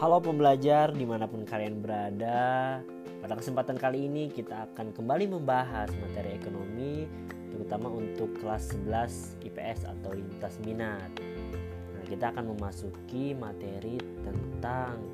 Halo 0.00 0.16
pembelajar 0.16 0.96
di 0.96 1.04
mana 1.04 1.28
pun 1.28 1.44
kalian 1.44 1.84
berada. 1.84 2.80
Pada 3.20 3.36
kesempatan 3.36 3.76
kali 3.76 4.08
ini 4.08 4.32
kita 4.32 4.72
akan 4.72 4.96
kembali 4.96 5.28
membahas 5.28 5.92
materi 6.00 6.40
ekonomi 6.40 7.04
Terutama 7.52 7.92
untuk 7.92 8.32
kelas 8.40 8.72
11 8.88 9.44
IPS 9.44 9.84
atau 9.84 10.16
lintas 10.16 10.56
minat. 10.64 11.12
Nah 11.92 12.04
kita 12.08 12.32
akan 12.32 12.56
memasuki 12.56 13.36
materi 13.36 14.00
tentang 14.24 15.04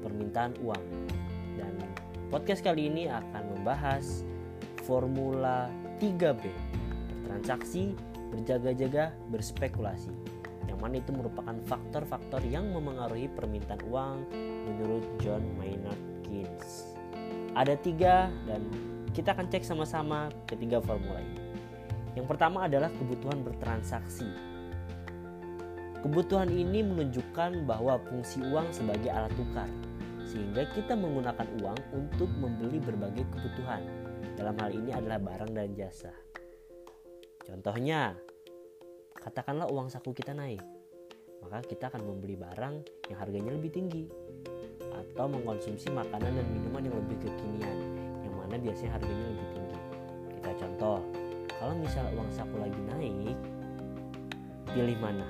permintaan 0.00 0.56
uang. 0.64 0.84
Dan 1.60 1.76
podcast 2.32 2.64
kali 2.64 2.88
ini 2.88 3.12
akan 3.12 3.60
membahas 3.60 4.24
formula 4.88 5.68
3B 6.00 6.48
Bertransaksi, 7.28 7.92
berjaga-jaga, 8.32 9.12
berspekulasi 9.28 10.32
yang 10.70 10.78
mana 10.78 10.98
itu 10.98 11.10
merupakan 11.10 11.54
faktor-faktor 11.66 12.42
yang 12.46 12.70
memengaruhi 12.70 13.30
permintaan 13.32 13.82
uang 13.90 14.28
menurut 14.66 15.04
John 15.18 15.42
Maynard 15.58 15.98
Keynes. 16.22 16.94
Ada 17.52 17.76
tiga 17.78 18.32
dan 18.48 18.64
kita 19.12 19.36
akan 19.36 19.50
cek 19.52 19.64
sama-sama 19.66 20.32
ketiga 20.48 20.80
formula 20.80 21.20
ini. 21.20 21.40
Yang 22.16 22.26
pertama 22.32 22.64
adalah 22.68 22.88
kebutuhan 22.96 23.44
bertransaksi. 23.44 24.28
Kebutuhan 26.02 26.50
ini 26.50 26.82
menunjukkan 26.82 27.62
bahwa 27.62 28.00
fungsi 28.10 28.42
uang 28.42 28.74
sebagai 28.74 29.06
alat 29.06 29.30
tukar, 29.38 29.70
sehingga 30.26 30.66
kita 30.74 30.98
menggunakan 30.98 31.46
uang 31.62 31.78
untuk 31.94 32.26
membeli 32.42 32.82
berbagai 32.82 33.22
kebutuhan. 33.30 33.86
Dalam 34.34 34.58
hal 34.58 34.70
ini 34.74 34.90
adalah 34.90 35.22
barang 35.22 35.52
dan 35.54 35.70
jasa. 35.78 36.10
Contohnya, 37.46 38.18
katakanlah 39.22 39.70
uang 39.70 39.86
saku 39.86 40.10
kita 40.10 40.34
naik, 40.34 40.58
maka 41.46 41.62
kita 41.62 41.86
akan 41.94 42.02
membeli 42.02 42.34
barang 42.34 42.82
yang 43.06 43.18
harganya 43.22 43.54
lebih 43.54 43.70
tinggi 43.70 44.10
atau 44.82 45.30
mengkonsumsi 45.30 45.94
makanan 45.94 46.42
dan 46.42 46.46
minuman 46.50 46.90
yang 46.90 46.96
lebih 47.06 47.22
kekinian 47.22 47.78
yang 48.26 48.34
mana 48.34 48.58
biasanya 48.58 48.98
harganya 48.98 49.26
lebih 49.30 49.48
tinggi. 49.54 49.78
Kita 50.34 50.50
contoh, 50.58 50.98
kalau 51.54 51.74
misal 51.78 52.04
uang 52.18 52.30
saku 52.34 52.56
lagi 52.58 52.80
naik, 52.90 53.38
pilih 54.74 54.98
mana? 54.98 55.26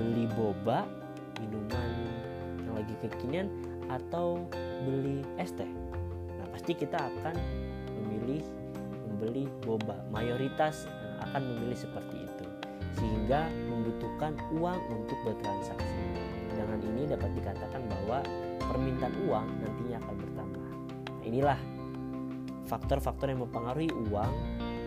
Beli 0.00 0.24
boba, 0.32 0.88
minuman 1.36 1.92
yang 2.64 2.74
lagi 2.80 2.96
kekinian 3.04 3.52
atau 3.92 4.40
beli 4.88 5.20
es 5.36 5.52
teh? 5.52 5.68
Nah, 6.40 6.48
pasti 6.48 6.72
kita 6.72 6.96
akan 6.96 7.36
memilih 8.00 8.40
membeli 9.04 9.52
boba. 9.68 10.00
Mayoritas 10.08 10.88
eh, 10.88 11.16
akan 11.28 11.44
memilih 11.44 11.76
seperti 11.76 12.24
itu 12.24 12.33
sehingga 12.98 13.50
membutuhkan 13.70 14.38
uang 14.54 14.80
untuk 14.90 15.18
bertransaksi. 15.26 16.00
Dengan 16.54 16.78
ini 16.82 17.02
dapat 17.10 17.30
dikatakan 17.34 17.82
bahwa 17.90 18.18
permintaan 18.70 19.14
uang 19.26 19.46
nantinya 19.62 19.96
akan 20.02 20.14
bertambah. 20.18 20.66
Nah, 21.10 21.24
inilah 21.26 21.58
faktor-faktor 22.70 23.30
yang 23.30 23.42
mempengaruhi 23.44 23.90
uang 24.10 24.32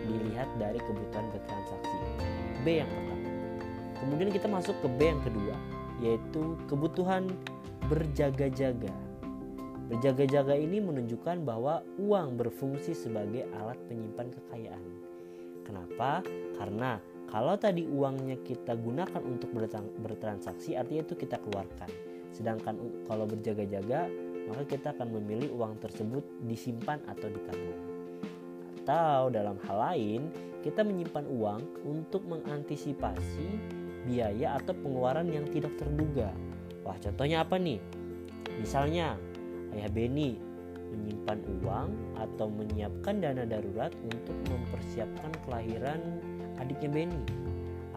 dilihat 0.08 0.48
dari 0.56 0.80
kebutuhan 0.80 1.26
bertransaksi. 1.30 1.96
B 2.64 2.82
yang 2.82 2.90
pertama. 2.90 3.28
Kemudian 3.98 4.30
kita 4.32 4.46
masuk 4.48 4.76
ke 4.80 4.88
B 4.88 5.00
yang 5.12 5.22
kedua, 5.22 5.56
yaitu 6.00 6.56
kebutuhan 6.70 7.28
berjaga-jaga. 7.90 8.94
Berjaga-jaga 9.88 10.52
ini 10.52 10.84
menunjukkan 10.84 11.48
bahwa 11.48 11.80
uang 11.96 12.36
berfungsi 12.36 12.92
sebagai 12.92 13.48
alat 13.56 13.80
penyimpan 13.88 14.28
kekayaan. 14.36 14.84
Kenapa? 15.64 16.20
Karena 16.60 17.00
kalau 17.28 17.60
tadi 17.60 17.84
uangnya 17.84 18.40
kita 18.40 18.72
gunakan 18.72 19.20
untuk 19.20 19.52
bertransaksi, 20.00 20.80
artinya 20.80 21.04
itu 21.04 21.14
kita 21.14 21.36
keluarkan. 21.44 21.92
Sedangkan 22.32 22.80
kalau 23.04 23.28
berjaga-jaga, 23.28 24.08
maka 24.48 24.64
kita 24.64 24.96
akan 24.96 25.12
memilih 25.20 25.52
uang 25.52 25.76
tersebut 25.76 26.24
disimpan 26.48 27.04
atau 27.04 27.28
ditabung. 27.28 27.80
Atau 28.80 29.28
dalam 29.28 29.60
hal 29.68 29.76
lain, 29.92 30.32
kita 30.64 30.80
menyimpan 30.80 31.28
uang 31.28 31.60
untuk 31.84 32.24
mengantisipasi 32.24 33.48
biaya 34.08 34.56
atau 34.56 34.72
pengeluaran 34.72 35.28
yang 35.28 35.44
tidak 35.52 35.76
terduga. 35.76 36.32
Wah, 36.80 36.96
contohnya 36.96 37.44
apa 37.44 37.60
nih? 37.60 37.76
Misalnya, 38.56 39.20
Ayah 39.76 39.92
Beni 39.92 40.40
menyimpan 40.88 41.38
uang 41.60 41.88
atau 42.16 42.48
menyiapkan 42.48 43.20
dana 43.20 43.44
darurat 43.44 43.92
untuk 44.00 44.32
mempersiapkan 44.98 45.32
kelahiran 45.46 46.00
adiknya 46.58 46.90
Benny. 46.90 47.22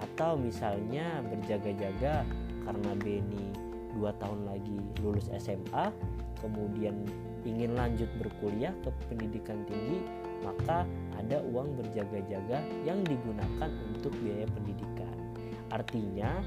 Atau 0.01 0.37
misalnya 0.37 1.21
berjaga-jaga 1.25 2.25
karena 2.65 2.91
Benny 3.01 3.53
dua 3.97 4.13
tahun 4.21 4.47
lagi 4.47 4.77
lulus 5.03 5.27
SMA 5.35 5.91
kemudian 6.39 6.95
ingin 7.43 7.75
lanjut 7.75 8.07
berkuliah 8.21 8.71
ke 8.85 8.89
pendidikan 9.11 9.61
tinggi 9.67 9.99
maka 10.41 10.87
ada 11.19 11.43
uang 11.53 11.75
berjaga-jaga 11.77 12.63
yang 12.85 13.01
digunakan 13.05 13.69
untuk 13.93 14.13
biaya 14.21 14.47
pendidikan. 14.57 15.13
Artinya 15.69 16.41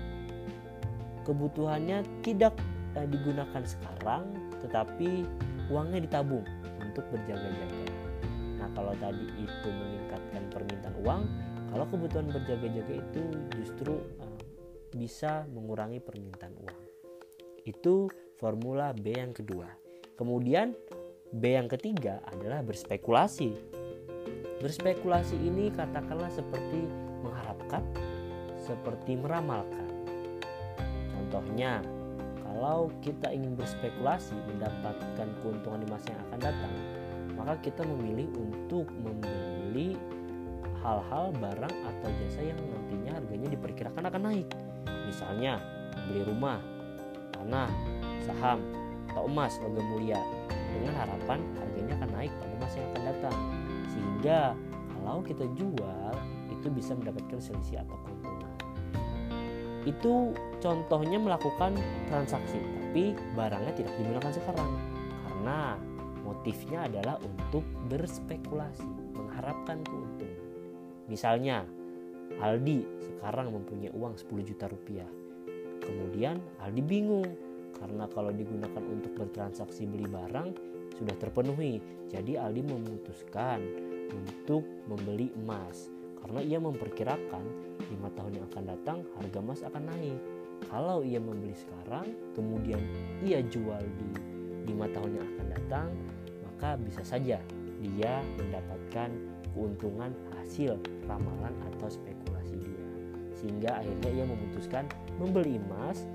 kebutuhannya 1.22 2.02
tidak 2.26 2.54
eh, 2.98 3.06
digunakan 3.06 3.62
sekarang 3.62 4.26
tetapi 4.66 5.26
uangnya 5.70 6.02
ditabung 6.02 6.46
untuk 6.82 7.06
berjaga-jaga 7.10 7.83
nah 8.64 8.72
kalau 8.72 8.96
tadi 8.96 9.28
itu 9.36 9.68
meningkatkan 9.68 10.48
permintaan 10.48 10.96
uang 11.04 11.22
kalau 11.68 11.84
kebutuhan 11.90 12.32
berjaga-jaga 12.32 12.94
itu 12.96 13.22
justru 13.60 13.92
uh, 14.22 14.38
bisa 14.94 15.42
mengurangi 15.50 15.98
permintaan 15.98 16.54
uang. 16.64 16.80
Itu 17.66 18.08
formula 18.38 18.94
B 18.94 19.10
yang 19.10 19.34
kedua. 19.34 19.66
Kemudian 20.14 20.72
B 21.34 21.58
yang 21.58 21.66
ketiga 21.66 22.22
adalah 22.30 22.62
berspekulasi. 22.62 23.50
Berspekulasi 24.62 25.34
ini 25.34 25.68
katakanlah 25.74 26.30
seperti 26.30 26.86
mengharapkan, 27.26 27.82
seperti 28.54 29.18
meramalkan. 29.18 29.90
Contohnya, 31.10 31.82
kalau 32.38 32.86
kita 33.02 33.34
ingin 33.34 33.58
berspekulasi 33.58 34.38
mendapatkan 34.46 35.28
keuntungan 35.42 35.82
di 35.82 35.88
masa 35.90 36.14
yang 36.14 36.22
akan 36.30 36.38
datang, 36.38 36.74
maka 37.44 37.60
kita 37.60 37.84
memilih 37.84 38.24
untuk 38.40 38.88
membeli 38.96 40.00
hal-hal 40.80 41.28
barang 41.36 41.76
atau 41.76 42.08
jasa 42.24 42.40
yang 42.40 42.56
nantinya 42.56 43.20
harganya 43.20 43.52
diperkirakan 43.52 44.04
akan 44.08 44.22
naik. 44.32 44.48
Misalnya 44.88 45.60
beli 46.08 46.24
rumah, 46.24 46.64
tanah, 47.36 47.68
saham, 48.24 48.64
atau 49.12 49.28
emas 49.28 49.60
logam 49.60 49.84
mulia 49.92 50.16
dengan 50.72 50.96
harapan 51.04 51.44
harganya 51.60 51.92
akan 52.00 52.10
naik 52.16 52.32
pada 52.40 52.54
masa 52.64 52.76
yang 52.80 52.90
akan 52.96 53.04
datang. 53.12 53.36
Sehingga 53.92 54.40
kalau 54.96 55.20
kita 55.20 55.44
jual 55.52 56.14
itu 56.48 56.66
bisa 56.72 56.96
mendapatkan 56.96 57.38
selisih 57.44 57.84
atau 57.84 57.96
keuntungan. 58.08 58.52
Itu 59.84 60.32
contohnya 60.64 61.20
melakukan 61.20 61.76
transaksi, 62.08 62.56
tapi 62.56 63.12
barangnya 63.36 63.72
tidak 63.76 63.92
digunakan 64.00 64.32
sekarang 64.32 64.70
karena 65.28 65.76
motifnya 66.44 66.84
adalah 66.84 67.16
untuk 67.24 67.64
berspekulasi, 67.88 69.16
mengharapkan 69.16 69.80
keuntungan. 69.80 70.44
Misalnya, 71.08 71.64
Aldi 72.36 72.84
sekarang 73.00 73.48
mempunyai 73.48 73.88
uang 73.96 74.12
10 74.20 74.44
juta 74.44 74.68
rupiah. 74.68 75.08
Kemudian 75.80 76.36
Aldi 76.60 76.84
bingung 76.84 77.24
karena 77.80 78.04
kalau 78.12 78.28
digunakan 78.28 78.84
untuk 78.84 79.16
bertransaksi 79.16 79.88
beli 79.88 80.04
barang 80.04 80.52
sudah 81.00 81.16
terpenuhi. 81.16 81.80
Jadi 82.12 82.36
Aldi 82.36 82.60
memutuskan 82.60 83.64
untuk 84.12 84.68
membeli 84.84 85.32
emas 85.40 85.88
karena 86.20 86.44
ia 86.44 86.60
memperkirakan 86.60 87.44
lima 87.88 88.12
tahun 88.20 88.36
yang 88.36 88.46
akan 88.52 88.64
datang 88.68 88.98
harga 89.16 89.38
emas 89.40 89.60
akan 89.64 89.82
naik. 89.96 90.20
Kalau 90.68 91.00
ia 91.00 91.24
membeli 91.24 91.56
sekarang, 91.56 92.12
kemudian 92.36 92.84
ia 93.24 93.40
jual 93.40 93.80
di 93.80 94.08
lima 94.68 94.92
tahun 94.92 95.16
yang 95.16 95.24
akan 95.24 95.46
datang, 95.56 95.88
maka 96.54 96.78
bisa 96.78 97.02
saja 97.02 97.42
dia 97.82 98.14
mendapatkan 98.38 99.10
keuntungan 99.52 100.14
hasil 100.38 100.78
ramalan 101.10 101.50
atau 101.74 101.90
spekulasi 101.90 102.62
dia. 102.62 102.84
Sehingga 103.34 103.82
akhirnya 103.82 104.10
ia 104.22 104.24
memutuskan 104.24 104.86
membeli 105.18 105.58
emas 105.58 106.06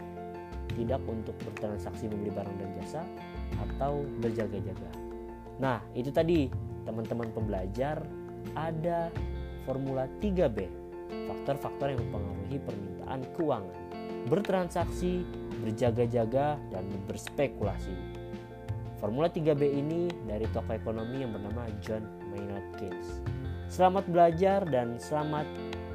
tidak 0.79 1.03
untuk 1.11 1.35
bertransaksi 1.43 2.07
membeli 2.07 2.31
barang 2.31 2.55
dan 2.55 2.69
jasa 2.79 3.01
atau 3.67 4.07
berjaga-jaga. 4.23 4.91
Nah, 5.59 5.83
itu 5.91 6.07
tadi 6.09 6.47
teman-teman 6.87 7.27
pembelajar 7.35 7.99
ada 8.55 9.11
formula 9.67 10.07
3B, 10.23 10.57
faktor-faktor 11.27 11.91
yang 11.91 11.99
mempengaruhi 12.07 12.57
permintaan 12.63 13.21
keuangan. 13.35 13.77
Bertransaksi, 14.31 15.27
berjaga-jaga, 15.61 16.55
dan 16.71 16.85
berspekulasi. 17.05 18.18
Formula 18.99 19.31
3B 19.31 19.63
ini 19.63 20.11
dari 20.27 20.43
tokoh 20.51 20.75
ekonomi 20.75 21.23
yang 21.23 21.31
bernama 21.31 21.71
John 21.79 22.03
Maynard 22.35 22.67
Keynes. 22.75 23.23
Selamat 23.71 24.03
belajar 24.11 24.67
dan 24.67 24.99
selamat 24.99 25.47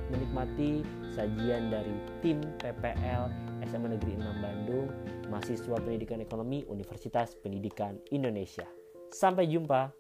menikmati 0.09 0.81
sajian 1.13 1.69
dari 1.69 1.93
tim 2.25 2.41
PPL 2.65 3.29
SMA 3.69 3.93
Negeri 3.93 4.17
6 4.17 4.41
Bandung, 4.41 4.89
mahasiswa 5.29 5.77
pendidikan 5.85 6.25
ekonomi 6.25 6.65
Universitas 6.65 7.37
Pendidikan 7.37 8.01
Indonesia. 8.09 8.65
Sampai 9.13 9.53
jumpa. 9.53 9.93